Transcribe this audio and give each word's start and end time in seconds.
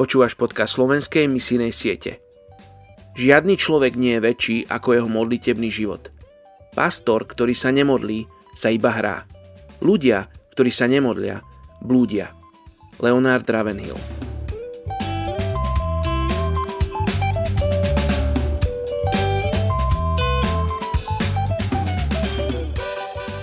Počúvaš 0.00 0.32
podcast 0.32 0.80
slovenskej 0.80 1.28
misijnej 1.28 1.76
siete. 1.76 2.24
Žiadny 3.20 3.60
človek 3.60 4.00
nie 4.00 4.16
je 4.16 4.24
väčší 4.24 4.56
ako 4.64 4.96
jeho 4.96 5.08
modlitebný 5.12 5.68
život. 5.68 6.08
Pastor, 6.72 7.28
ktorý 7.28 7.52
sa 7.52 7.68
nemodlí, 7.68 8.24
sa 8.56 8.72
iba 8.72 8.96
hrá. 8.96 9.28
Ľudia, 9.84 10.24
ktorí 10.56 10.72
sa 10.72 10.88
nemodlia, 10.88 11.44
blúdia. 11.84 12.32
Leonard 12.96 13.44
Ravenhill 13.44 14.00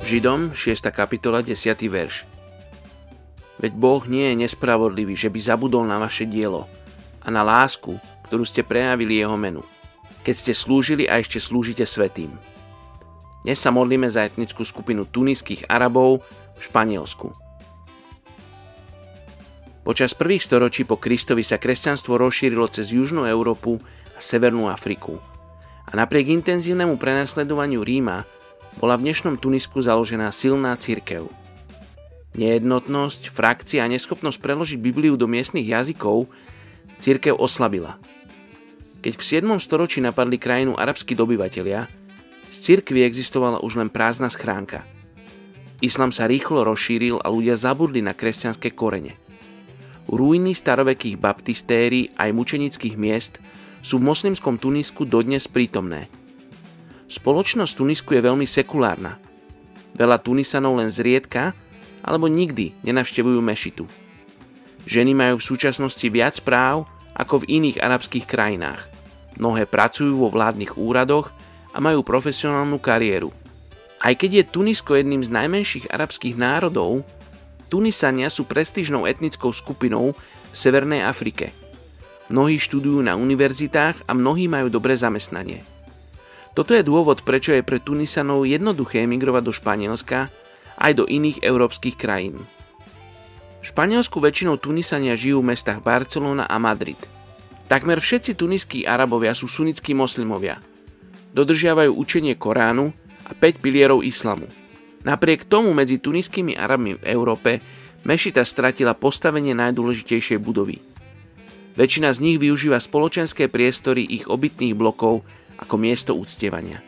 Židom 0.00 0.56
6. 0.56 0.96
kapitola 0.96 1.44
10. 1.44 1.76
verš 1.92 2.37
Veď 3.58 3.74
Boh 3.74 4.02
nie 4.06 4.30
je 4.32 4.46
nespravodlivý, 4.46 5.18
že 5.18 5.34
by 5.34 5.38
zabudol 5.42 5.82
na 5.82 5.98
vaše 5.98 6.30
dielo 6.30 6.70
a 7.18 7.28
na 7.28 7.42
lásku, 7.42 7.98
ktorú 8.30 8.46
ste 8.46 8.62
prejavili 8.62 9.18
jeho 9.18 9.34
menu, 9.34 9.66
keď 10.22 10.34
ste 10.38 10.52
slúžili 10.54 11.10
a 11.10 11.18
ešte 11.18 11.42
slúžite 11.42 11.82
svetým. 11.82 12.30
Dnes 13.42 13.58
sa 13.58 13.74
modlíme 13.74 14.06
za 14.06 14.22
etnickú 14.22 14.62
skupinu 14.62 15.10
tuniských 15.10 15.66
Arabov 15.66 16.22
v 16.54 16.60
Španielsku. 16.62 17.34
Počas 19.82 20.14
prvých 20.14 20.44
storočí 20.44 20.86
po 20.86 21.00
Kristovi 21.00 21.42
sa 21.42 21.58
kresťanstvo 21.58 22.14
rozšírilo 22.14 22.68
cez 22.70 22.94
Južnú 22.94 23.26
Európu 23.26 23.80
a 24.14 24.20
Severnú 24.20 24.68
Afriku. 24.70 25.18
A 25.88 25.96
napriek 25.96 26.30
intenzívnemu 26.30 27.00
prenasledovaniu 27.00 27.80
Ríma 27.80 28.22
bola 28.76 29.00
v 29.00 29.08
dnešnom 29.08 29.40
Tunisku 29.40 29.80
založená 29.82 30.30
silná 30.30 30.76
církev– 30.78 31.26
Nejednotnosť, 32.36 33.32
frakcia 33.32 33.86
a 33.86 33.88
neschopnosť 33.88 34.38
preložiť 34.42 34.78
Bibliu 34.82 35.16
do 35.16 35.24
miestnych 35.24 35.64
jazykov 35.64 36.28
církev 37.00 37.32
oslabila. 37.38 37.96
Keď 39.00 39.12
v 39.14 39.22
7. 39.22 39.62
storočí 39.62 40.02
napadli 40.02 40.36
krajinu 40.36 40.74
arabskí 40.74 41.14
dobyvatelia, 41.14 41.86
z 42.50 42.56
cirkvi 42.58 43.06
existovala 43.06 43.62
už 43.62 43.78
len 43.78 43.88
prázdna 43.88 44.28
schránka. 44.28 44.82
Islam 45.78 46.10
sa 46.10 46.26
rýchlo 46.26 46.66
rozšíril 46.66 47.22
a 47.22 47.30
ľudia 47.30 47.54
zabudli 47.54 48.02
na 48.02 48.10
kresťanské 48.10 48.74
korene. 48.74 49.14
Ruiny 50.10 50.56
starovekých 50.56 51.20
baptistérií 51.20 52.10
aj 52.18 52.34
mučenických 52.34 52.96
miest 52.98 53.38
sú 53.84 54.02
v 54.02 54.08
moslimskom 54.10 54.58
Tunisku 54.58 55.06
dodnes 55.06 55.46
prítomné. 55.46 56.10
Spoločnosť 57.06 57.72
Tunisku 57.78 58.18
je 58.18 58.26
veľmi 58.26 58.48
sekulárna. 58.48 59.22
Veľa 59.94 60.18
Tunisanov 60.18 60.82
len 60.82 60.90
zriedka 60.90 61.54
alebo 62.02 62.30
nikdy 62.30 62.74
nenavštevujú 62.84 63.40
mešitu. 63.42 63.84
Ženy 64.88 65.12
majú 65.12 65.34
v 65.36 65.48
súčasnosti 65.48 66.06
viac 66.08 66.40
práv 66.40 66.88
ako 67.12 67.44
v 67.44 67.48
iných 67.60 67.82
arabských 67.82 68.24
krajinách. 68.24 68.88
Mnohé 69.36 69.68
pracujú 69.68 70.16
vo 70.16 70.28
vládnych 70.32 70.78
úradoch 70.78 71.34
a 71.74 71.78
majú 71.78 72.02
profesionálnu 72.02 72.80
kariéru. 72.80 73.30
Aj 73.98 74.14
keď 74.14 74.42
je 74.42 74.50
Tunisko 74.50 74.94
jedným 74.94 75.26
z 75.26 75.30
najmenších 75.34 75.90
arabských 75.90 76.38
národov, 76.38 77.02
Tunisania 77.68 78.32
sú 78.32 78.48
prestížnou 78.48 79.04
etnickou 79.04 79.52
skupinou 79.52 80.14
v 80.14 80.56
Severnej 80.56 81.04
Afrike. 81.04 81.52
Mnohí 82.32 82.56
študujú 82.56 83.04
na 83.04 83.18
univerzitách 83.18 84.08
a 84.08 84.12
mnohí 84.16 84.48
majú 84.48 84.72
dobré 84.72 84.96
zamestnanie. 84.96 85.64
Toto 86.56 86.74
je 86.74 86.82
dôvod, 86.82 87.22
prečo 87.22 87.54
je 87.54 87.62
pre 87.62 87.78
Tunisanov 87.78 88.48
jednoduché 88.48 89.04
emigrovať 89.04 89.42
do 89.44 89.52
Španielska 89.54 90.32
aj 90.78 90.92
do 90.94 91.04
iných 91.04 91.42
európskych 91.42 91.98
krajín. 91.98 92.46
V 93.58 93.64
Španielsku 93.74 94.22
väčšinou 94.22 94.56
Tunisania 94.62 95.18
žijú 95.18 95.42
v 95.42 95.50
mestách 95.52 95.82
Barcelona 95.82 96.46
a 96.46 96.56
Madrid. 96.62 96.98
Takmer 97.66 98.00
všetci 98.00 98.38
tuniskí 98.38 98.78
Arabovia 98.86 99.34
sú 99.34 99.50
sunnickí 99.50 99.92
moslimovia. 99.92 100.62
Dodržiavajú 101.34 101.92
učenie 101.92 102.38
Koránu 102.38 102.94
a 103.28 103.36
5 103.36 103.60
pilierov 103.60 104.00
islamu. 104.06 104.48
Napriek 105.04 105.44
tomu 105.44 105.76
medzi 105.76 106.00
tuniskými 106.00 106.56
Arabmi 106.56 106.96
v 106.96 107.04
Európe 107.04 107.60
mešita 108.08 108.40
stratila 108.46 108.96
postavenie 108.96 109.52
najdôležitejšej 109.52 110.38
budovy. 110.40 110.80
Väčšina 111.76 112.10
z 112.14 112.18
nich 112.24 112.38
využíva 112.40 112.80
spoločenské 112.80 113.52
priestory 113.52 114.06
ich 114.06 114.26
obytných 114.26 114.74
blokov 114.74 115.22
ako 115.60 115.74
miesto 115.76 116.16
úctievania. 116.16 116.80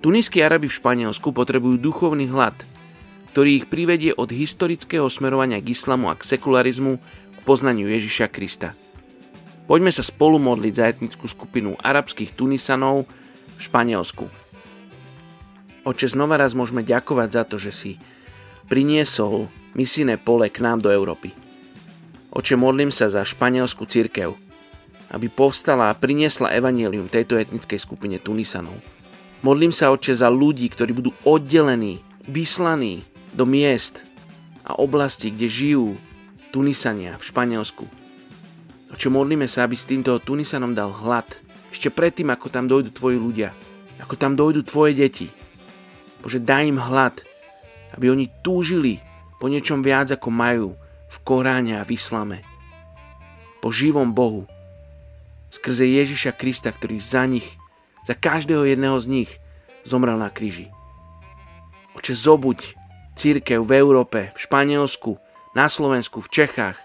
Tuniskí 0.00 0.40
Arabi 0.40 0.70
v 0.70 0.78
Španielsku 0.80 1.34
potrebujú 1.34 1.76
duchovný 1.82 2.30
hlad– 2.30 2.56
ktorý 3.36 3.60
ich 3.60 3.68
privedie 3.68 4.16
od 4.16 4.32
historického 4.32 5.12
smerovania 5.12 5.60
k 5.60 5.76
islamu 5.76 6.08
a 6.08 6.16
k 6.16 6.24
sekularizmu 6.24 6.96
k 7.36 7.38
poznaniu 7.44 7.84
Ježiša 7.84 8.32
Krista. 8.32 8.72
Poďme 9.68 9.92
sa 9.92 10.00
spolu 10.00 10.40
modliť 10.40 10.72
za 10.72 10.88
etnickú 10.88 11.28
skupinu 11.28 11.76
arabských 11.76 12.32
Tunisanov 12.32 13.04
v 13.04 13.60
Španielsku. 13.60 14.24
Oče, 15.84 16.16
znova 16.16 16.40
raz 16.40 16.56
môžeme 16.56 16.80
ďakovať 16.80 17.28
za 17.28 17.42
to, 17.44 17.60
že 17.60 17.76
si 17.76 17.92
priniesol 18.72 19.52
misijné 19.76 20.16
pole 20.16 20.48
k 20.48 20.64
nám 20.64 20.80
do 20.80 20.88
Európy. 20.88 21.36
Oče, 22.32 22.56
modlím 22.56 22.88
sa 22.88 23.12
za 23.12 23.20
španielskú 23.20 23.84
církev, 23.84 24.32
aby 25.12 25.28
povstala 25.28 25.92
a 25.92 25.98
priniesla 26.00 26.56
evanelium 26.56 27.12
tejto 27.12 27.36
etnickej 27.36 27.84
skupine 27.84 28.16
Tunisanov. 28.16 28.80
Modlím 29.44 29.76
sa, 29.76 29.92
oče, 29.92 30.16
za 30.16 30.32
ľudí, 30.32 30.72
ktorí 30.72 30.96
budú 30.96 31.12
oddelení, 31.28 32.00
vyslaní 32.24 33.04
do 33.36 33.44
miest 33.44 34.00
a 34.64 34.80
oblasti, 34.80 35.28
kde 35.28 35.46
žijú 35.46 35.86
Tunisania 36.50 37.20
v 37.20 37.26
Španielsku. 37.28 37.84
Oče, 38.96 39.12
modlíme 39.12 39.44
sa, 39.44 39.68
aby 39.68 39.76
s 39.76 39.84
týmto 39.84 40.16
Tunisanom 40.16 40.72
dal 40.72 40.88
hlad. 40.88 41.28
Ešte 41.68 41.92
predtým, 41.92 42.32
ako 42.32 42.48
tam 42.48 42.64
dojdu 42.64 42.96
tvoji 42.96 43.20
ľudia. 43.20 43.52
Ako 44.00 44.16
tam 44.16 44.32
dojdu 44.32 44.64
tvoje 44.64 44.96
deti. 44.96 45.28
Bože, 46.24 46.40
daj 46.40 46.64
im 46.64 46.80
hlad. 46.80 47.20
Aby 47.92 48.16
oni 48.16 48.32
túžili 48.40 49.04
po 49.36 49.52
niečom 49.52 49.84
viac, 49.84 50.08
ako 50.08 50.32
majú 50.32 50.68
v 51.12 51.16
Koráne 51.20 51.76
a 51.76 51.84
v 51.84 51.92
Islame. 51.92 52.40
Po 53.60 53.68
živom 53.68 54.16
Bohu. 54.16 54.48
Skrze 55.52 55.84
Ježiša 55.84 56.32
Krista, 56.32 56.72
ktorý 56.72 56.96
za 57.04 57.28
nich, 57.28 57.46
za 58.08 58.16
každého 58.16 58.64
jedného 58.64 58.96
z 58.96 59.06
nich 59.12 59.30
zomrel 59.84 60.16
na 60.16 60.32
kríži. 60.32 60.72
Oče, 61.98 62.16
zobuď 62.16 62.85
církev 63.16 63.64
v 63.64 63.72
Európe, 63.80 64.30
v 64.36 64.38
Španielsku, 64.38 65.16
na 65.56 65.66
Slovensku, 65.72 66.20
v 66.20 66.28
Čechách, 66.28 66.78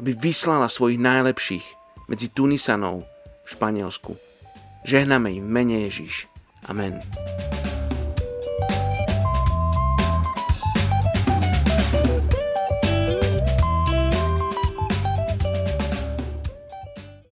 aby 0.00 0.16
vyslala 0.16 0.66
svojich 0.66 0.96
najlepších 0.98 1.66
medzi 2.08 2.32
Tunisanov 2.32 3.04
v 3.44 3.48
Španielsku. 3.52 4.16
Žehname 4.88 5.36
im 5.36 5.44
mene 5.44 5.84
Ježíš. 5.86 6.26
Amen. 6.64 6.98